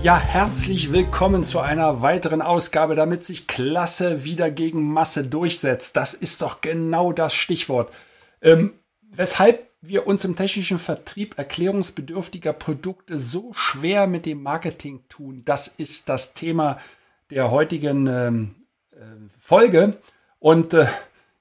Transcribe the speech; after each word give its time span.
Ja, 0.00 0.16
herzlich 0.16 0.92
willkommen 0.92 1.44
zu 1.44 1.58
einer 1.58 2.02
weiteren 2.02 2.40
Ausgabe, 2.40 2.94
damit 2.94 3.24
sich 3.24 3.48
Klasse 3.48 4.22
wieder 4.22 4.48
gegen 4.48 4.92
Masse 4.92 5.24
durchsetzt. 5.24 5.96
Das 5.96 6.14
ist 6.14 6.40
doch 6.40 6.60
genau 6.60 7.12
das 7.12 7.34
Stichwort. 7.34 7.92
Ähm, 8.40 8.74
weshalb 9.10 9.68
wir 9.80 10.06
uns 10.06 10.24
im 10.24 10.36
technischen 10.36 10.78
Vertrieb 10.78 11.36
erklärungsbedürftiger 11.36 12.52
Produkte 12.52 13.18
so 13.18 13.52
schwer 13.52 14.06
mit 14.06 14.24
dem 14.24 14.40
Marketing 14.40 15.00
tun, 15.08 15.42
das 15.44 15.66
ist 15.66 16.08
das 16.08 16.32
Thema 16.32 16.78
der 17.30 17.50
heutigen 17.50 18.06
ähm, 18.06 18.54
äh, 18.92 19.02
Folge. 19.40 19.98
Und 20.38 20.74
äh, 20.74 20.86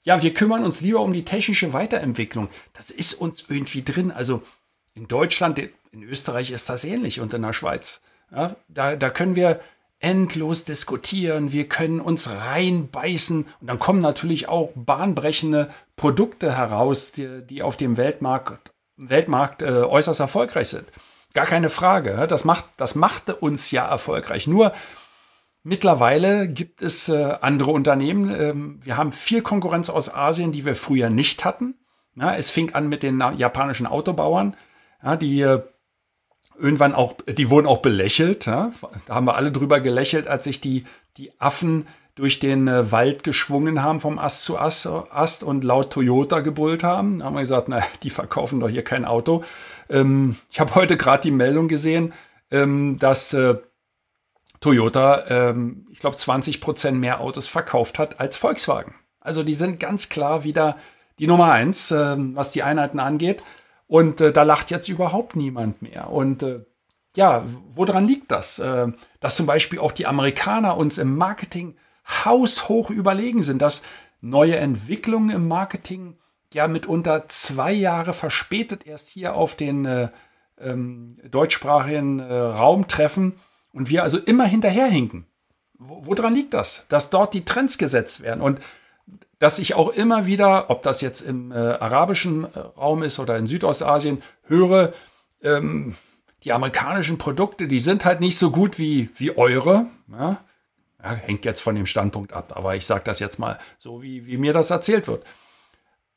ja, 0.01 0.23
wir 0.23 0.33
kümmern 0.33 0.63
uns 0.63 0.81
lieber 0.81 1.01
um 1.01 1.13
die 1.13 1.25
technische 1.25 1.73
Weiterentwicklung. 1.73 2.49
Das 2.73 2.89
ist 2.89 3.13
uns 3.13 3.49
irgendwie 3.49 3.83
drin. 3.83 4.09
Also 4.09 4.41
in 4.95 5.07
Deutschland, 5.07 5.59
in 5.91 6.01
Österreich 6.01 6.49
ist 6.49 6.69
das 6.69 6.85
ähnlich 6.85 7.19
und 7.19 7.35
in 7.35 7.43
der 7.43 7.53
Schweiz. 7.53 8.01
Ja, 8.31 8.55
da, 8.67 8.95
da 8.95 9.09
können 9.09 9.35
wir 9.35 9.59
endlos 9.99 10.63
diskutieren, 10.65 11.51
wir 11.51 11.67
können 11.67 11.99
uns 11.99 12.29
reinbeißen 12.29 13.45
und 13.61 13.67
dann 13.67 13.79
kommen 13.79 13.99
natürlich 13.99 14.47
auch 14.47 14.71
bahnbrechende 14.75 15.69
Produkte 15.95 16.55
heraus, 16.55 17.11
die, 17.11 17.45
die 17.45 17.63
auf 17.63 17.77
dem 17.77 17.97
Weltmarkt, 17.97 18.71
Weltmarkt 18.95 19.63
äh, 19.63 19.81
äußerst 19.81 20.19
erfolgreich 20.19 20.69
sind. 20.69 20.85
Gar 21.33 21.45
keine 21.45 21.69
Frage. 21.69 22.27
Das, 22.27 22.45
macht, 22.45 22.65
das 22.77 22.95
machte 22.95 23.35
uns 23.35 23.71
ja 23.71 23.87
erfolgreich. 23.87 24.47
Nur 24.47 24.73
mittlerweile 25.63 26.47
gibt 26.47 26.81
es 26.81 27.09
äh, 27.09 27.37
andere 27.41 27.71
Unternehmen. 27.71 28.33
Ähm, 28.33 28.79
wir 28.83 28.97
haben 28.97 29.11
viel 29.11 29.41
Konkurrenz 29.41 29.89
aus 29.89 30.13
Asien, 30.13 30.51
die 30.51 30.65
wir 30.65 30.75
früher 30.75 31.09
nicht 31.09 31.43
hatten. 31.43 31.75
Ja, 32.15 32.35
es 32.35 32.49
fing 32.49 32.73
an 32.73 32.87
mit 32.87 33.03
den 33.03 33.23
japanischen 33.37 33.85
Autobauern, 33.85 34.55
ja, 35.03 35.15
die 35.15 35.41
äh, 35.41 35.61
irgendwann 36.59 36.93
auch, 36.93 37.15
die 37.27 37.49
wurden 37.49 37.67
auch 37.67 37.79
belächelt. 37.79 38.45
Ja? 38.45 38.71
Da 39.05 39.15
haben 39.15 39.27
wir 39.27 39.35
alle 39.35 39.51
drüber 39.51 39.79
gelächelt, 39.79 40.27
als 40.27 40.45
sich 40.45 40.61
die, 40.61 40.85
die 41.17 41.31
Affen 41.39 41.87
durch 42.15 42.39
den 42.39 42.67
äh, 42.67 42.91
Wald 42.91 43.23
geschwungen 43.23 43.83
haben 43.83 43.99
vom 43.99 44.17
Ast 44.17 44.43
zu 44.43 44.57
Ast, 44.57 44.87
Ast 44.87 45.43
und 45.43 45.63
laut 45.63 45.91
Toyota 45.91 46.39
gebrüllt 46.39 46.83
haben. 46.83 47.19
Da 47.19 47.25
haben 47.25 47.35
wir 47.35 47.41
gesagt, 47.41 47.69
na, 47.69 47.83
die 48.01 48.09
verkaufen 48.09 48.59
doch 48.59 48.69
hier 48.69 48.83
kein 48.83 49.05
Auto. 49.05 49.43
Ähm, 49.87 50.35
ich 50.49 50.59
habe 50.59 50.73
heute 50.75 50.97
gerade 50.97 51.21
die 51.21 51.31
Meldung 51.31 51.67
gesehen, 51.67 52.13
ähm, 52.49 52.97
dass 52.99 53.33
äh, 53.33 53.57
Toyota, 54.59 55.25
ähm, 55.29 55.87
ich 55.91 55.99
glaube, 55.99 56.15
20 56.15 56.59
Prozent 56.59 56.99
mehr 56.99 57.21
Autos 57.21 57.47
verkauft 57.47 57.99
hat 57.99 58.19
als 58.19 58.37
Volkswagen. 58.37 58.95
Also 59.19 59.43
die 59.43 59.53
sind 59.53 59.79
ganz 59.79 60.09
klar 60.09 60.43
wieder 60.43 60.77
die 61.19 61.27
Nummer 61.27 61.51
eins, 61.51 61.91
äh, 61.91 62.15
was 62.17 62.51
die 62.51 62.63
Einheiten 62.63 62.99
angeht. 62.99 63.43
Und 63.87 64.21
äh, 64.21 64.33
da 64.33 64.43
lacht 64.43 64.69
jetzt 64.69 64.89
überhaupt 64.89 65.35
niemand 65.35 65.81
mehr. 65.81 66.09
Und 66.09 66.43
äh, 66.43 66.65
ja, 67.15 67.43
woran 67.73 68.07
liegt 68.07 68.31
das? 68.31 68.59
Äh, 68.59 68.87
dass 69.19 69.35
zum 69.35 69.45
Beispiel 69.45 69.79
auch 69.79 69.91
die 69.91 70.05
Amerikaner 70.05 70.77
uns 70.77 70.97
im 70.97 71.15
Marketing 71.15 71.75
haushoch 72.25 72.89
überlegen 72.89 73.43
sind, 73.43 73.61
dass 73.61 73.81
neue 74.21 74.57
Entwicklungen 74.57 75.29
im 75.29 75.47
Marketing 75.47 76.17
ja 76.53 76.67
mitunter 76.67 77.27
zwei 77.27 77.73
Jahre 77.73 78.13
verspätet 78.13 78.85
erst 78.85 79.09
hier 79.09 79.35
auf 79.35 79.55
den 79.55 79.85
äh, 79.85 80.09
ähm, 80.59 81.19
deutschsprachigen 81.29 82.19
äh, 82.19 82.33
Raum 82.33 82.87
treffen 82.87 83.39
und 83.73 83.89
wir 83.89 84.03
also 84.03 84.17
immer 84.17 84.45
hinterherhinken. 84.45 85.25
woran 85.77 86.33
liegt 86.33 86.53
das? 86.53 86.85
Dass 86.89 87.09
dort 87.09 87.33
die 87.33 87.45
Trends 87.45 87.77
gesetzt 87.77 88.21
werden 88.21 88.41
und 88.41 88.59
dass 89.39 89.59
ich 89.59 89.75
auch 89.75 89.89
immer 89.89 90.25
wieder, 90.25 90.69
ob 90.69 90.83
das 90.83 91.01
jetzt 91.01 91.21
im 91.21 91.51
äh, 91.51 91.55
arabischen 91.55 92.45
äh, 92.45 92.59
Raum 92.59 93.03
ist 93.03 93.19
oder 93.19 93.37
in 93.37 93.47
Südostasien, 93.47 94.23
höre, 94.43 94.93
ähm, 95.41 95.95
die 96.43 96.53
amerikanischen 96.53 97.17
Produkte, 97.17 97.67
die 97.67 97.79
sind 97.79 98.05
halt 98.05 98.19
nicht 98.19 98.37
so 98.37 98.51
gut 98.51 98.79
wie, 98.79 99.09
wie 99.15 99.35
eure. 99.37 99.87
Ja? 100.11 100.37
Ja, 101.03 101.11
hängt 101.11 101.45
jetzt 101.45 101.61
von 101.61 101.75
dem 101.75 101.85
Standpunkt 101.85 102.33
ab, 102.33 102.53
aber 102.55 102.75
ich 102.75 102.85
sage 102.85 103.03
das 103.03 103.19
jetzt 103.19 103.37
mal 103.37 103.59
so, 103.77 104.01
wie, 104.01 104.25
wie 104.25 104.37
mir 104.37 104.53
das 104.53 104.71
erzählt 104.71 105.07
wird. 105.07 105.23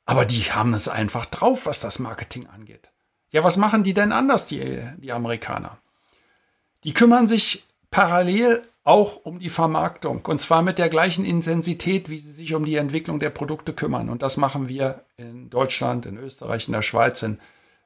Aber 0.06 0.24
die 0.24 0.42
haben 0.42 0.72
es 0.72 0.88
einfach 0.88 1.26
drauf, 1.26 1.66
was 1.66 1.80
das 1.80 1.98
Marketing 1.98 2.46
angeht. 2.46 2.90
Ja, 3.30 3.44
was 3.44 3.56
machen 3.56 3.82
die 3.82 3.94
denn 3.94 4.12
anders, 4.12 4.46
die, 4.46 4.82
die 4.96 5.12
Amerikaner? 5.12 5.78
Die 6.84 6.94
kümmern 6.94 7.26
sich 7.26 7.64
parallel 7.90 8.62
auch 8.82 9.16
um 9.16 9.38
die 9.38 9.50
Vermarktung 9.50 10.24
und 10.24 10.40
zwar 10.40 10.62
mit 10.62 10.78
der 10.78 10.88
gleichen 10.88 11.24
Intensität, 11.24 12.08
wie 12.08 12.18
sie 12.18 12.32
sich 12.32 12.54
um 12.54 12.64
die 12.64 12.76
Entwicklung 12.76 13.20
der 13.20 13.30
Produkte 13.30 13.72
kümmern. 13.72 14.08
Und 14.08 14.22
das 14.22 14.36
machen 14.36 14.68
wir 14.68 15.04
in 15.16 15.50
Deutschland, 15.50 16.06
in 16.06 16.16
Österreich, 16.16 16.66
in 16.66 16.72
der 16.72 16.82
Schweiz, 16.82 17.22
in, 17.22 17.38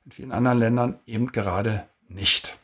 in 0.05 0.13
vielen 0.13 0.33
anderen 0.33 0.59
Ländern 0.59 1.01
eben 1.07 1.33
gerade 1.33 1.85
nicht. 2.09 2.57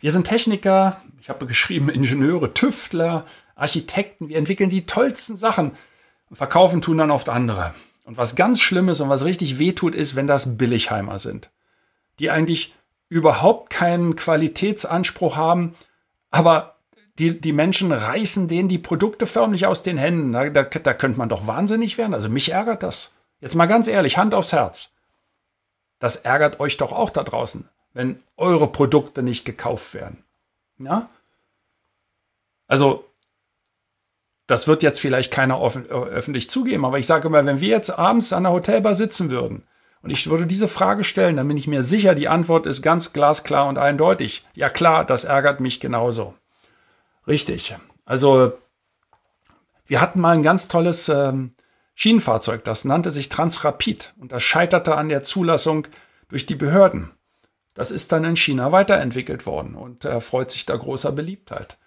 Wir 0.00 0.12
sind 0.12 0.26
Techniker, 0.26 1.00
ich 1.20 1.30
habe 1.30 1.46
geschrieben 1.46 1.88
Ingenieure, 1.88 2.52
Tüftler, 2.52 3.24
Architekten, 3.54 4.28
wir 4.28 4.36
entwickeln 4.36 4.68
die 4.68 4.84
tollsten 4.84 5.36
Sachen 5.36 5.72
und 6.28 6.36
verkaufen 6.36 6.82
tun 6.82 6.98
dann 6.98 7.12
oft 7.12 7.28
andere. 7.28 7.72
Und 8.04 8.18
was 8.18 8.34
ganz 8.34 8.60
schlimm 8.60 8.88
ist 8.88 9.00
und 9.00 9.08
was 9.08 9.24
richtig 9.24 9.58
wehtut, 9.58 9.94
ist, 9.94 10.16
wenn 10.16 10.26
das 10.26 10.58
Billigheimer 10.58 11.18
sind, 11.18 11.50
die 12.18 12.30
eigentlich 12.30 12.74
überhaupt 13.08 13.70
keinen 13.70 14.16
Qualitätsanspruch 14.16 15.36
haben 15.36 15.74
aber 16.34 16.74
die, 17.20 17.40
die 17.40 17.52
Menschen 17.52 17.92
reißen 17.92 18.48
denen 18.48 18.68
die 18.68 18.78
Produkte 18.78 19.24
förmlich 19.24 19.66
aus 19.66 19.84
den 19.84 19.96
Händen. 19.96 20.32
Da, 20.32 20.50
da, 20.50 20.64
da 20.64 20.92
könnte 20.92 21.16
man 21.16 21.28
doch 21.28 21.46
wahnsinnig 21.46 21.96
werden. 21.96 22.12
Also 22.12 22.28
mich 22.28 22.50
ärgert 22.50 22.82
das. 22.82 23.12
Jetzt 23.40 23.54
mal 23.54 23.66
ganz 23.66 23.86
ehrlich, 23.86 24.18
Hand 24.18 24.34
aufs 24.34 24.52
Herz. 24.52 24.90
Das 26.00 26.16
ärgert 26.16 26.58
euch 26.58 26.76
doch 26.76 26.90
auch 26.90 27.10
da 27.10 27.22
draußen, 27.22 27.68
wenn 27.92 28.18
eure 28.36 28.66
Produkte 28.66 29.22
nicht 29.22 29.44
gekauft 29.44 29.94
werden. 29.94 30.24
Ja? 30.78 31.08
Also, 32.66 33.04
das 34.48 34.66
wird 34.66 34.82
jetzt 34.82 34.98
vielleicht 34.98 35.32
keiner 35.32 35.62
öffentlich 35.62 36.50
zugeben, 36.50 36.84
aber 36.84 36.98
ich 36.98 37.06
sage 37.06 37.28
mal, 37.28 37.46
wenn 37.46 37.60
wir 37.60 37.68
jetzt 37.68 37.90
abends 37.90 38.32
an 38.32 38.42
der 38.42 38.52
Hotelbar 38.52 38.96
sitzen 38.96 39.30
würden 39.30 39.62
und 40.04 40.10
ich 40.10 40.28
würde 40.28 40.46
diese 40.46 40.68
Frage 40.68 41.02
stellen, 41.02 41.36
dann 41.36 41.48
bin 41.48 41.56
ich 41.56 41.66
mir 41.66 41.82
sicher, 41.82 42.14
die 42.14 42.28
Antwort 42.28 42.66
ist 42.66 42.82
ganz 42.82 43.14
glasklar 43.14 43.66
und 43.66 43.78
eindeutig. 43.78 44.46
Ja 44.52 44.68
klar, 44.68 45.02
das 45.02 45.24
ärgert 45.24 45.60
mich 45.60 45.80
genauso. 45.80 46.34
Richtig. 47.26 47.74
Also 48.04 48.52
wir 49.86 50.02
hatten 50.02 50.20
mal 50.20 50.34
ein 50.34 50.42
ganz 50.42 50.68
tolles 50.68 51.08
ähm, 51.08 51.54
Schienenfahrzeug, 51.94 52.64
das 52.64 52.84
nannte 52.84 53.10
sich 53.10 53.30
Transrapid 53.30 54.12
und 54.18 54.30
das 54.32 54.42
scheiterte 54.42 54.94
an 54.94 55.08
der 55.08 55.22
Zulassung 55.22 55.86
durch 56.28 56.44
die 56.44 56.54
Behörden. 56.54 57.12
Das 57.72 57.90
ist 57.90 58.12
dann 58.12 58.24
in 58.24 58.36
China 58.36 58.72
weiterentwickelt 58.72 59.46
worden 59.46 59.74
und 59.74 60.04
erfreut 60.04 60.50
sich 60.50 60.66
da 60.66 60.76
großer 60.76 61.12
Beliebtheit. 61.12 61.78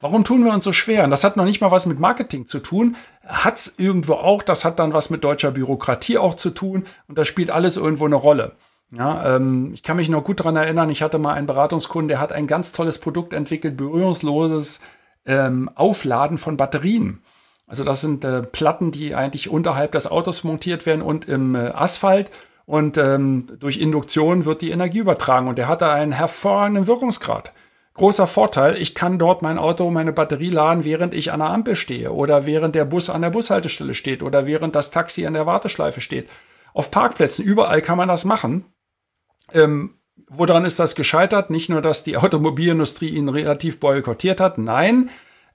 Warum 0.00 0.24
tun 0.24 0.44
wir 0.44 0.52
uns 0.52 0.64
so 0.64 0.72
schwer? 0.72 1.04
Und 1.04 1.10
das 1.10 1.24
hat 1.24 1.38
noch 1.38 1.46
nicht 1.46 1.62
mal 1.62 1.70
was 1.70 1.86
mit 1.86 1.98
Marketing 1.98 2.46
zu 2.46 2.58
tun. 2.58 2.96
Hat's 3.26 3.74
irgendwo 3.76 4.14
auch. 4.14 4.42
Das 4.42 4.64
hat 4.64 4.78
dann 4.78 4.92
was 4.92 5.10
mit 5.10 5.24
deutscher 5.24 5.50
Bürokratie 5.50 6.18
auch 6.18 6.34
zu 6.34 6.50
tun. 6.50 6.84
Und 7.08 7.18
das 7.18 7.26
spielt 7.26 7.50
alles 7.50 7.76
irgendwo 7.76 8.06
eine 8.06 8.16
Rolle. 8.16 8.52
Ja, 8.92 9.36
ähm, 9.36 9.72
ich 9.74 9.82
kann 9.82 9.96
mich 9.96 10.08
noch 10.08 10.22
gut 10.22 10.40
daran 10.40 10.56
erinnern, 10.56 10.90
ich 10.90 11.02
hatte 11.02 11.18
mal 11.18 11.34
einen 11.34 11.48
Beratungskunden, 11.48 12.06
der 12.08 12.20
hat 12.20 12.32
ein 12.32 12.46
ganz 12.46 12.70
tolles 12.70 12.98
Produkt 12.98 13.32
entwickelt, 13.32 13.76
berührungsloses 13.76 14.80
ähm, 15.26 15.68
Aufladen 15.74 16.38
von 16.38 16.56
Batterien. 16.56 17.20
Also 17.66 17.82
das 17.82 18.00
sind 18.00 18.24
äh, 18.24 18.42
Platten, 18.42 18.92
die 18.92 19.14
eigentlich 19.14 19.48
unterhalb 19.48 19.92
des 19.92 20.06
Autos 20.06 20.44
montiert 20.44 20.86
werden 20.86 21.02
und 21.02 21.26
im 21.26 21.56
äh, 21.56 21.70
Asphalt. 21.70 22.30
Und 22.64 22.96
ähm, 22.98 23.46
durch 23.58 23.78
Induktion 23.78 24.44
wird 24.44 24.62
die 24.62 24.70
Energie 24.70 24.98
übertragen. 24.98 25.48
Und 25.48 25.58
der 25.58 25.68
hatte 25.68 25.88
einen 25.88 26.12
hervorragenden 26.12 26.86
Wirkungsgrad. 26.86 27.52
Großer 27.96 28.26
Vorteil, 28.26 28.76
ich 28.76 28.94
kann 28.94 29.18
dort 29.18 29.40
mein 29.40 29.56
Auto, 29.56 29.90
meine 29.90 30.12
Batterie 30.12 30.50
laden, 30.50 30.84
während 30.84 31.14
ich 31.14 31.32
an 31.32 31.40
der 31.40 31.48
Ampel 31.48 31.76
stehe 31.76 32.12
oder 32.12 32.44
während 32.44 32.74
der 32.74 32.84
Bus 32.84 33.08
an 33.08 33.22
der 33.22 33.30
Bushaltestelle 33.30 33.94
steht 33.94 34.22
oder 34.22 34.46
während 34.46 34.76
das 34.76 34.90
Taxi 34.90 35.24
an 35.26 35.32
der 35.32 35.46
Warteschleife 35.46 36.02
steht. 36.02 36.28
Auf 36.74 36.90
Parkplätzen, 36.90 37.42
überall 37.44 37.80
kann 37.80 37.96
man 37.96 38.08
das 38.08 38.26
machen. 38.26 38.66
Ähm, 39.50 39.94
woran 40.28 40.66
ist 40.66 40.78
das 40.78 40.94
gescheitert? 40.94 41.48
Nicht 41.48 41.70
nur, 41.70 41.80
dass 41.80 42.04
die 42.04 42.16
Automobilindustrie 42.18 43.08
ihn 43.08 43.30
relativ 43.30 43.80
boykottiert 43.80 44.40
hat, 44.40 44.58
nein, 44.58 45.08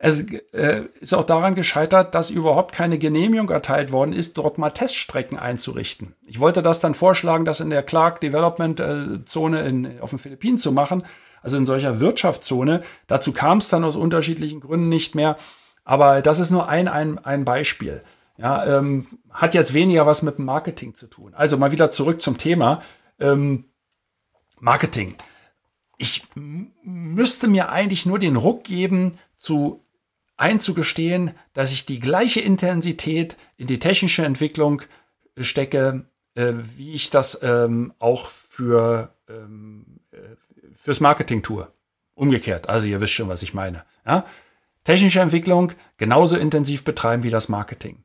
es 0.03 0.25
äh, 0.53 0.85
ist 0.99 1.13
auch 1.13 1.27
daran 1.27 1.53
gescheitert, 1.53 2.15
dass 2.15 2.31
überhaupt 2.31 2.73
keine 2.73 2.97
Genehmigung 2.97 3.51
erteilt 3.51 3.91
worden 3.91 4.13
ist, 4.13 4.39
dort 4.39 4.57
mal 4.57 4.71
Teststrecken 4.71 5.37
einzurichten. 5.37 6.15
Ich 6.25 6.39
wollte 6.39 6.63
das 6.63 6.79
dann 6.79 6.95
vorschlagen, 6.95 7.45
das 7.45 7.59
in 7.59 7.69
der 7.69 7.83
Clark 7.83 8.19
Development 8.19 8.79
äh, 8.79 9.23
Zone 9.25 9.61
in, 9.61 10.01
auf 10.01 10.09
den 10.09 10.17
Philippinen 10.17 10.57
zu 10.57 10.71
machen. 10.71 11.03
Also 11.41 11.57
in 11.57 11.65
solcher 11.65 11.99
Wirtschaftszone. 11.99 12.83
Dazu 13.07 13.33
kam 13.33 13.59
es 13.59 13.69
dann 13.69 13.83
aus 13.83 13.95
unterschiedlichen 13.95 14.61
Gründen 14.61 14.89
nicht 14.89 15.15
mehr. 15.15 15.37
Aber 15.83 16.21
das 16.21 16.39
ist 16.39 16.51
nur 16.51 16.69
ein, 16.69 16.87
ein, 16.87 17.17
ein 17.19 17.45
Beispiel. 17.45 18.03
Ja, 18.37 18.65
ähm, 18.65 19.07
hat 19.29 19.53
jetzt 19.53 19.73
weniger 19.73 20.05
was 20.05 20.21
mit 20.21 20.39
Marketing 20.39 20.95
zu 20.95 21.07
tun. 21.07 21.33
Also 21.33 21.57
mal 21.57 21.71
wieder 21.71 21.91
zurück 21.91 22.21
zum 22.21 22.37
Thema 22.37 22.81
ähm, 23.19 23.65
Marketing. 24.59 25.15
Ich 25.97 26.23
müsste 26.35 27.47
mir 27.47 27.69
eigentlich 27.69 28.05
nur 28.05 28.19
den 28.19 28.35
Ruck 28.35 28.63
geben, 28.63 29.11
zu 29.37 29.83
einzugestehen, 30.37 31.31
dass 31.53 31.71
ich 31.71 31.85
die 31.85 31.99
gleiche 31.99 32.41
Intensität 32.41 33.37
in 33.57 33.67
die 33.67 33.79
technische 33.79 34.25
Entwicklung 34.25 34.81
stecke, 35.37 36.05
äh, 36.33 36.53
wie 36.75 36.93
ich 36.93 37.11
das 37.11 37.39
ähm, 37.43 37.93
auch 37.99 38.29
für 38.29 39.13
ähm, 39.29 39.85
äh, 39.89 39.90
fürs 40.75 40.99
Marketing 40.99 41.43
tue. 41.43 41.67
Umgekehrt, 42.13 42.69
also 42.69 42.87
ihr 42.87 43.01
wisst 43.01 43.13
schon, 43.13 43.29
was 43.29 43.43
ich 43.43 43.53
meine. 43.53 43.83
Ja? 44.05 44.25
Technische 44.83 45.21
Entwicklung 45.21 45.71
genauso 45.97 46.37
intensiv 46.37 46.83
betreiben 46.83 47.23
wie 47.23 47.29
das 47.29 47.49
Marketing. 47.49 48.03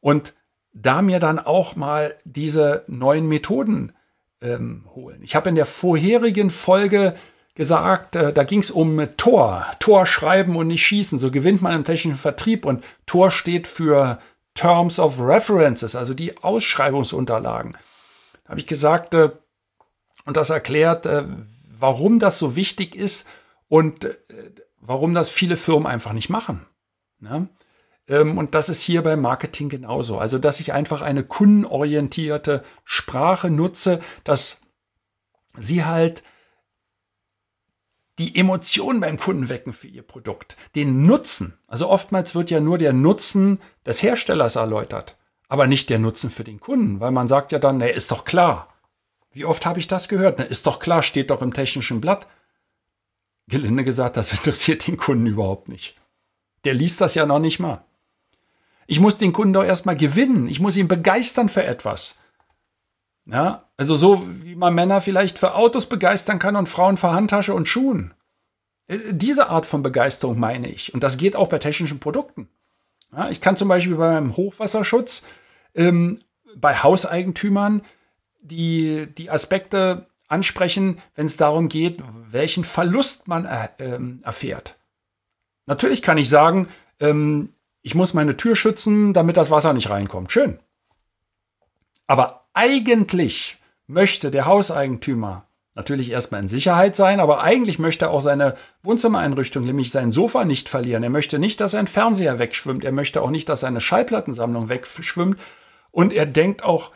Und 0.00 0.34
da 0.72 1.02
mir 1.02 1.20
dann 1.20 1.38
auch 1.38 1.76
mal 1.76 2.16
diese 2.24 2.84
neuen 2.88 3.28
Methoden 3.28 3.92
ähm, 4.40 4.84
holen. 4.94 5.22
Ich 5.22 5.36
habe 5.36 5.48
in 5.48 5.54
der 5.54 5.66
vorherigen 5.66 6.50
Folge 6.50 7.14
gesagt, 7.54 8.16
äh, 8.16 8.32
da 8.32 8.44
ging 8.44 8.60
es 8.60 8.70
um 8.70 9.08
Tor, 9.16 9.66
Tor 9.78 10.06
schreiben 10.06 10.56
und 10.56 10.66
nicht 10.66 10.84
schießen. 10.84 11.18
So 11.18 11.30
gewinnt 11.30 11.62
man 11.62 11.74
im 11.74 11.84
technischen 11.84 12.18
Vertrieb 12.18 12.66
und 12.66 12.84
Tor 13.06 13.30
steht 13.30 13.66
für 13.66 14.18
Terms 14.54 14.98
of 14.98 15.20
References, 15.20 15.96
also 15.96 16.14
die 16.14 16.36
Ausschreibungsunterlagen. 16.38 17.76
Da 18.44 18.50
habe 18.50 18.60
ich 18.60 18.66
gesagt 18.66 19.14
äh, 19.14 19.30
und 20.26 20.36
das 20.36 20.50
erklärt, 20.50 21.06
äh, 21.06 21.24
warum 21.78 22.18
das 22.18 22.38
so 22.38 22.56
wichtig 22.56 22.94
ist 22.94 23.26
und 23.68 24.04
äh, 24.04 24.14
warum 24.80 25.14
das 25.14 25.30
viele 25.30 25.56
Firmen 25.56 25.86
einfach 25.86 26.12
nicht 26.12 26.28
machen. 26.28 26.66
Ja? 27.20 27.46
Ähm, 28.08 28.38
und 28.38 28.54
das 28.54 28.68
ist 28.68 28.82
hier 28.82 29.02
beim 29.02 29.20
Marketing 29.20 29.68
genauso. 29.68 30.18
Also, 30.18 30.38
dass 30.38 30.60
ich 30.60 30.72
einfach 30.72 31.00
eine 31.00 31.24
kundenorientierte 31.24 32.62
Sprache 32.84 33.50
nutze, 33.50 34.00
dass 34.24 34.60
sie 35.56 35.84
halt 35.84 36.22
die 38.18 38.36
Emotionen 38.36 39.00
beim 39.00 39.16
Kunden 39.16 39.48
wecken 39.48 39.72
für 39.72 39.88
ihr 39.88 40.02
Produkt. 40.02 40.56
Den 40.76 41.04
Nutzen. 41.04 41.58
Also 41.66 41.88
oftmals 41.88 42.34
wird 42.34 42.50
ja 42.50 42.60
nur 42.60 42.78
der 42.78 42.92
Nutzen 42.92 43.58
des 43.84 44.02
Herstellers 44.02 44.56
erläutert, 44.56 45.18
aber 45.48 45.66
nicht 45.66 45.90
der 45.90 45.98
Nutzen 45.98 46.30
für 46.30 46.44
den 46.44 46.60
Kunden, 46.60 47.00
weil 47.00 47.10
man 47.10 47.26
sagt 47.26 47.50
ja 47.52 47.58
dann, 47.58 47.78
na, 47.78 47.86
ist 47.86 48.12
doch 48.12 48.24
klar. 48.24 48.73
Wie 49.34 49.44
oft 49.44 49.66
habe 49.66 49.80
ich 49.80 49.88
das 49.88 50.08
gehört? 50.08 50.38
Na, 50.38 50.44
ist 50.44 50.66
doch 50.66 50.78
klar, 50.78 51.02
steht 51.02 51.30
doch 51.30 51.42
im 51.42 51.52
technischen 51.52 52.00
Blatt. 52.00 52.26
Gelinde 53.48 53.84
gesagt, 53.84 54.16
das 54.16 54.32
interessiert 54.36 54.86
den 54.86 54.96
Kunden 54.96 55.26
überhaupt 55.26 55.68
nicht. 55.68 56.00
Der 56.64 56.72
liest 56.72 57.00
das 57.00 57.14
ja 57.14 57.26
noch 57.26 57.40
nicht 57.40 57.58
mal. 57.58 57.84
Ich 58.86 59.00
muss 59.00 59.18
den 59.18 59.32
Kunden 59.32 59.52
doch 59.52 59.64
erstmal 59.64 59.96
gewinnen. 59.96 60.48
Ich 60.48 60.60
muss 60.60 60.76
ihn 60.76 60.88
begeistern 60.88 61.48
für 61.48 61.64
etwas. 61.64 62.16
Ja, 63.26 63.68
also 63.76 63.96
so 63.96 64.26
wie 64.42 64.54
man 64.54 64.74
Männer 64.74 65.00
vielleicht 65.00 65.38
für 65.38 65.54
Autos 65.54 65.86
begeistern 65.88 66.38
kann 66.38 66.56
und 66.56 66.68
Frauen 66.68 66.96
für 66.96 67.12
Handtasche 67.12 67.54
und 67.54 67.66
Schuhen. 67.66 68.14
Äh, 68.86 68.98
diese 69.10 69.48
Art 69.48 69.66
von 69.66 69.82
Begeisterung 69.82 70.38
meine 70.38 70.68
ich. 70.68 70.94
Und 70.94 71.02
das 71.02 71.16
geht 71.16 71.34
auch 71.34 71.48
bei 71.48 71.58
technischen 71.58 72.00
Produkten. 72.00 72.48
Ja, 73.12 73.30
ich 73.30 73.40
kann 73.40 73.56
zum 73.56 73.68
Beispiel 73.68 73.96
beim 73.96 74.36
Hochwasserschutz 74.36 75.22
ähm, 75.74 76.20
bei 76.56 76.74
Hauseigentümern 76.76 77.82
die, 78.44 79.06
die 79.06 79.30
Aspekte 79.30 80.06
ansprechen, 80.28 81.00
wenn 81.14 81.26
es 81.26 81.36
darum 81.36 81.68
geht, 81.68 82.02
welchen 82.30 82.64
Verlust 82.64 83.28
man 83.28 83.44
er, 83.44 83.70
ähm, 83.78 84.20
erfährt. 84.22 84.76
Natürlich 85.66 86.02
kann 86.02 86.18
ich 86.18 86.28
sagen, 86.28 86.68
ähm, 87.00 87.50
ich 87.82 87.94
muss 87.94 88.14
meine 88.14 88.36
Tür 88.36 88.56
schützen, 88.56 89.12
damit 89.12 89.36
das 89.36 89.50
Wasser 89.50 89.72
nicht 89.72 89.90
reinkommt. 89.90 90.32
Schön. 90.32 90.58
Aber 92.06 92.46
eigentlich 92.52 93.58
möchte 93.86 94.30
der 94.30 94.46
Hauseigentümer 94.46 95.46
natürlich 95.74 96.10
erstmal 96.10 96.40
in 96.40 96.48
Sicherheit 96.48 96.94
sein, 96.94 97.20
aber 97.20 97.42
eigentlich 97.42 97.78
möchte 97.78 98.06
er 98.06 98.10
auch 98.10 98.20
seine 98.20 98.54
Wohnzimmereinrichtung, 98.82 99.64
nämlich 99.64 99.90
sein 99.90 100.12
Sofa 100.12 100.44
nicht 100.44 100.68
verlieren. 100.68 101.02
Er 101.02 101.10
möchte 101.10 101.38
nicht, 101.38 101.60
dass 101.60 101.72
sein 101.72 101.86
Fernseher 101.86 102.38
wegschwimmt. 102.38 102.84
Er 102.84 102.92
möchte 102.92 103.20
auch 103.20 103.30
nicht, 103.30 103.48
dass 103.48 103.60
seine 103.60 103.80
Schallplattensammlung 103.80 104.68
wegschwimmt. 104.68 105.38
Und 105.90 106.12
er 106.12 106.26
denkt 106.26 106.62
auch 106.62 106.92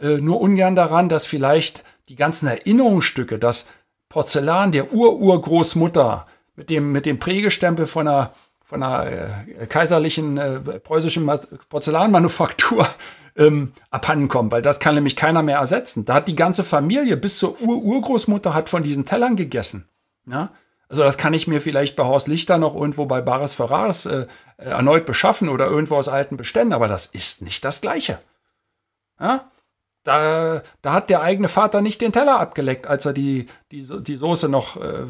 äh, 0.00 0.18
nur 0.18 0.40
ungern 0.40 0.76
daran, 0.76 1.08
dass 1.08 1.26
vielleicht 1.26 1.84
die 2.08 2.16
ganzen 2.16 2.46
Erinnerungsstücke, 2.46 3.38
das 3.38 3.66
Porzellan 4.08 4.72
der 4.72 4.92
Ururgroßmutter 4.92 6.26
mit 6.56 6.70
dem, 6.70 6.92
mit 6.92 7.06
dem 7.06 7.18
Prägestempel 7.18 7.86
von 7.86 8.08
einer 8.08 8.32
von 8.68 8.82
einer 8.82 9.06
äh, 9.06 9.66
kaiserlichen 9.66 10.36
äh, 10.36 10.60
preußischen 10.60 11.26
Porzellanmanufaktur 11.70 12.86
ähm, 13.36 13.72
abhanden 13.90 14.28
kommen, 14.28 14.52
weil 14.52 14.60
das 14.60 14.78
kann 14.78 14.94
nämlich 14.94 15.16
keiner 15.16 15.42
mehr 15.42 15.56
ersetzen. 15.56 16.04
Da 16.04 16.14
hat 16.14 16.28
die 16.28 16.36
ganze 16.36 16.64
Familie 16.64 17.16
bis 17.16 17.38
zur 17.38 17.58
Ur-Urgroßmutter 17.62 18.52
hat 18.52 18.68
von 18.68 18.82
diesen 18.82 19.06
Tellern 19.06 19.36
gegessen. 19.36 19.88
Ja? 20.26 20.50
Also 20.90 21.02
das 21.02 21.16
kann 21.16 21.32
ich 21.32 21.48
mir 21.48 21.62
vielleicht 21.62 21.96
bei 21.96 22.04
Horst 22.04 22.28
Lichter 22.28 22.58
noch 22.58 22.74
irgendwo 22.74 23.06
bei 23.06 23.22
Baris 23.22 23.54
Ferraris 23.54 24.04
äh, 24.04 24.26
erneut 24.58 25.06
beschaffen 25.06 25.48
oder 25.48 25.66
irgendwo 25.66 25.96
aus 25.96 26.08
alten 26.08 26.36
Beständen, 26.36 26.74
aber 26.74 26.88
das 26.88 27.06
ist 27.06 27.40
nicht 27.40 27.64
das 27.64 27.80
Gleiche. 27.80 28.18
Ja? 29.18 29.50
Da, 30.08 30.62
da 30.82 30.92
hat 30.92 31.10
der 31.10 31.22
eigene 31.22 31.48
Vater 31.48 31.80
nicht 31.80 32.00
den 32.00 32.12
Teller 32.12 32.40
abgeleckt, 32.40 32.86
als 32.86 33.04
er 33.06 33.12
die, 33.12 33.46
die, 33.70 33.86
die 34.02 34.16
Soße 34.16 34.48
noch 34.48 34.76
äh, 34.76 35.06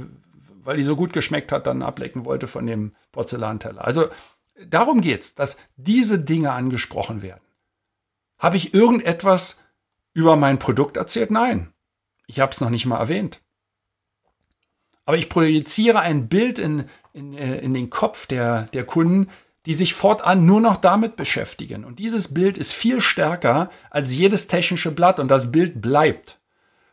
weil 0.68 0.76
die 0.76 0.82
so 0.82 0.96
gut 0.96 1.14
geschmeckt 1.14 1.50
hat, 1.50 1.66
dann 1.66 1.82
ablecken 1.82 2.26
wollte 2.26 2.46
von 2.46 2.66
dem 2.66 2.94
Porzellanteller. 3.12 3.82
Also 3.82 4.10
darum 4.66 5.00
geht's, 5.00 5.34
dass 5.34 5.56
diese 5.76 6.18
Dinge 6.18 6.52
angesprochen 6.52 7.22
werden. 7.22 7.40
Habe 8.38 8.58
ich 8.58 8.74
irgendetwas 8.74 9.58
über 10.12 10.36
mein 10.36 10.58
Produkt 10.58 10.98
erzählt? 10.98 11.30
Nein. 11.30 11.72
Ich 12.26 12.40
habe 12.40 12.52
es 12.52 12.60
noch 12.60 12.68
nicht 12.68 12.84
mal 12.84 12.98
erwähnt. 12.98 13.40
Aber 15.06 15.16
ich 15.16 15.30
projiziere 15.30 16.00
ein 16.00 16.28
Bild 16.28 16.58
in, 16.58 16.84
in, 17.14 17.32
äh, 17.32 17.60
in 17.60 17.72
den 17.72 17.88
Kopf 17.88 18.26
der, 18.26 18.64
der 18.74 18.84
Kunden, 18.84 19.30
die 19.68 19.74
sich 19.74 19.92
fortan 19.92 20.46
nur 20.46 20.62
noch 20.62 20.78
damit 20.78 21.16
beschäftigen. 21.16 21.84
Und 21.84 21.98
dieses 21.98 22.32
Bild 22.32 22.56
ist 22.56 22.72
viel 22.72 23.02
stärker 23.02 23.68
als 23.90 24.14
jedes 24.14 24.46
technische 24.46 24.90
Blatt 24.90 25.20
und 25.20 25.28
das 25.28 25.52
Bild 25.52 25.82
bleibt. 25.82 26.38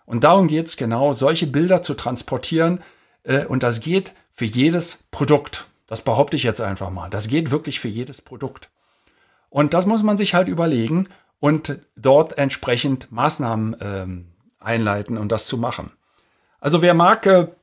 Und 0.06 0.25
darum 0.25 0.48
geht 0.50 0.68
es 0.68 0.75
genau, 0.75 1.13
solche 1.13 1.48
Bilder 1.48 1.81
zu 1.81 1.94
transportieren, 1.94 2.81
äh, 3.24 3.45
und 3.45 3.63
das 3.63 3.80
geht 3.80 4.12
für 4.33 4.44
jedes 4.44 5.06
Produkt. 5.10 5.67
Das 5.88 6.01
behaupte 6.01 6.36
ich 6.36 6.44
jetzt 6.44 6.60
einfach 6.60 6.89
mal. 6.89 7.10
Das 7.10 7.29
geht 7.29 7.50
wirklich 7.50 7.79
für 7.79 7.88
jedes 7.88 8.22
Produkt. 8.22 8.70
Und 9.50 9.74
das 9.74 9.86
muss 9.86 10.03
man 10.03 10.17
sich 10.17 10.34
halt 10.34 10.50
überlegen 10.50 11.08
und 11.39 11.79
dort 11.96 12.38
entsprechend 12.38 13.10
Maßnahmen 13.10 13.77
ähm, 13.79 14.25
einleiten 14.60 15.17
und 15.17 15.32
das 15.32 15.48
zu 15.48 15.58
machen. 15.58 15.94
Also 16.60 16.82
wer 16.82 16.94
mag, 16.94 17.55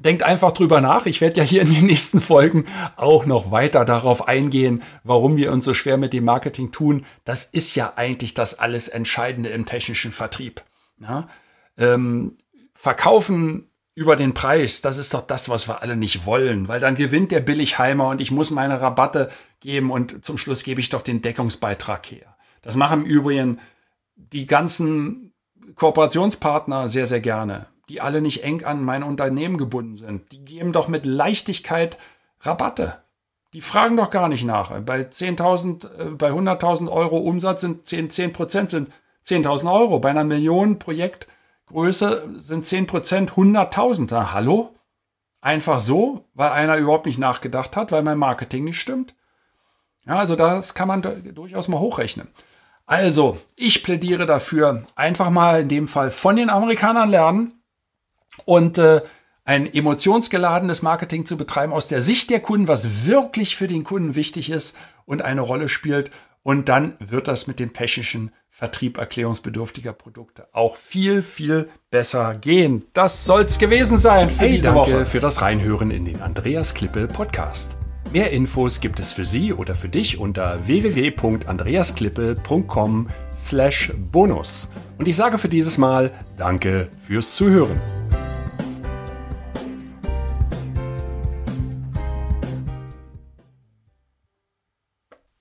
denkt 0.00 0.22
einfach 0.22 0.52
drüber 0.52 0.80
nach. 0.80 1.06
Ich 1.06 1.20
werde 1.20 1.40
ja 1.40 1.46
hier 1.46 1.62
in 1.62 1.72
den 1.72 1.86
nächsten 1.86 2.20
Folgen 2.20 2.64
auch 2.96 3.26
noch 3.26 3.50
weiter 3.50 3.84
darauf 3.84 4.28
eingehen, 4.28 4.82
warum 5.04 5.36
wir 5.36 5.52
uns 5.52 5.64
so 5.64 5.74
schwer 5.74 5.96
mit 5.96 6.12
dem 6.12 6.24
Marketing 6.24 6.72
tun. 6.72 7.04
Das 7.24 7.44
ist 7.44 7.74
ja 7.74 7.92
eigentlich 7.96 8.34
das 8.34 8.58
alles 8.58 8.88
Entscheidende 8.88 9.50
im 9.50 9.66
technischen 9.66 10.10
Vertrieb. 10.10 10.62
Ja? 11.00 11.28
Ähm, 11.76 12.36
verkaufen 12.74 13.66
über 13.94 14.16
den 14.16 14.32
Preis, 14.32 14.80
das 14.80 14.96
ist 14.96 15.12
doch 15.12 15.22
das, 15.22 15.48
was 15.48 15.68
wir 15.68 15.82
alle 15.82 15.96
nicht 15.96 16.24
wollen, 16.24 16.68
weil 16.68 16.80
dann 16.80 16.94
gewinnt 16.94 17.32
der 17.32 17.40
Billigheimer 17.40 18.08
und 18.08 18.20
ich 18.20 18.30
muss 18.30 18.50
meine 18.50 18.80
Rabatte 18.80 19.30
geben 19.60 19.90
und 19.90 20.24
zum 20.24 20.38
Schluss 20.38 20.64
gebe 20.64 20.80
ich 20.80 20.88
doch 20.88 21.02
den 21.02 21.20
Deckungsbeitrag 21.20 22.10
her. 22.10 22.36
Das 22.62 22.76
machen 22.76 23.02
im 23.02 23.06
Übrigen 23.06 23.58
die 24.16 24.46
ganzen 24.46 25.34
Kooperationspartner 25.74 26.88
sehr, 26.88 27.06
sehr 27.06 27.20
gerne, 27.20 27.66
die 27.90 28.00
alle 28.00 28.20
nicht 28.20 28.44
eng 28.44 28.64
an 28.64 28.84
mein 28.84 29.02
Unternehmen 29.02 29.58
gebunden 29.58 29.96
sind. 29.96 30.30
Die 30.30 30.44
geben 30.44 30.72
doch 30.72 30.86
mit 30.86 31.04
Leichtigkeit 31.04 31.98
Rabatte. 32.40 33.02
Die 33.52 33.60
fragen 33.60 33.96
doch 33.96 34.10
gar 34.10 34.28
nicht 34.28 34.44
nach. 34.44 34.70
Bei 34.82 35.00
10.000, 35.00 35.98
äh, 35.98 36.10
bei 36.10 36.30
100.000 36.30 36.88
Euro 36.88 37.18
Umsatz 37.18 37.62
sind 37.62 37.86
10, 37.86 38.10
10 38.10 38.32
Prozent 38.32 38.70
sind 38.70 38.92
10.000 39.26 39.72
Euro. 39.72 39.98
Bei 39.98 40.10
einer 40.10 40.24
Million 40.24 40.78
Projekt 40.78 41.26
Größe 41.66 42.28
sind 42.36 42.64
10% 42.64 43.30
100.000. 43.30 44.32
Hallo? 44.32 44.74
Einfach 45.40 45.80
so, 45.80 46.28
weil 46.34 46.50
einer 46.50 46.76
überhaupt 46.76 47.06
nicht 47.06 47.18
nachgedacht 47.18 47.76
hat, 47.76 47.90
weil 47.92 48.02
mein 48.02 48.18
Marketing 48.18 48.64
nicht 48.64 48.80
stimmt. 48.80 49.14
Ja, 50.06 50.16
also 50.16 50.36
das 50.36 50.74
kann 50.74 50.88
man 50.88 51.02
durchaus 51.34 51.68
mal 51.68 51.80
hochrechnen. 51.80 52.28
Also, 52.86 53.38
ich 53.56 53.82
plädiere 53.82 54.26
dafür, 54.26 54.82
einfach 54.96 55.30
mal 55.30 55.62
in 55.62 55.68
dem 55.68 55.88
Fall 55.88 56.10
von 56.10 56.36
den 56.36 56.50
Amerikanern 56.50 57.08
lernen 57.08 57.59
und 58.44 58.78
äh, 58.78 59.02
ein 59.44 59.72
emotionsgeladenes 59.72 60.82
Marketing 60.82 61.26
zu 61.26 61.36
betreiben 61.36 61.72
aus 61.72 61.88
der 61.88 62.02
Sicht 62.02 62.30
der 62.30 62.40
Kunden, 62.40 62.68
was 62.68 63.06
wirklich 63.06 63.56
für 63.56 63.66
den 63.66 63.84
Kunden 63.84 64.14
wichtig 64.14 64.50
ist 64.50 64.76
und 65.06 65.22
eine 65.22 65.40
Rolle 65.40 65.68
spielt. 65.68 66.10
Und 66.42 66.68
dann 66.68 66.94
wird 67.00 67.28
das 67.28 67.46
mit 67.46 67.60
dem 67.60 67.72
technischen 67.72 68.32
Vertrieb 68.48 68.98
erklärungsbedürftiger 68.98 69.92
Produkte 69.92 70.48
auch 70.52 70.76
viel, 70.76 71.22
viel 71.22 71.68
besser 71.90 72.34
gehen. 72.34 72.84
Das 72.92 73.24
soll's 73.24 73.58
gewesen 73.58 73.98
sein 73.98 74.30
für 74.30 74.40
hey, 74.40 74.52
diese 74.52 74.66
danke 74.66 74.80
Woche. 74.80 75.06
für 75.06 75.20
das 75.20 75.42
Reinhören 75.42 75.90
in 75.90 76.04
den 76.04 76.22
Andreas 76.22 76.74
Klippe 76.74 77.08
Podcast. 77.08 77.76
Mehr 78.12 78.30
Infos 78.30 78.80
gibt 78.80 78.98
es 78.98 79.12
für 79.12 79.24
Sie 79.24 79.52
oder 79.52 79.74
für 79.74 79.88
dich 79.88 80.18
unter 80.18 80.66
www.andreasklippe.com 80.66 83.08
slash 83.34 83.92
bonus. 84.12 84.68
Und 84.98 85.08
ich 85.08 85.16
sage 85.16 85.38
für 85.38 85.48
dieses 85.48 85.78
Mal 85.78 86.12
Danke 86.36 86.90
fürs 86.96 87.34
Zuhören. 87.36 87.99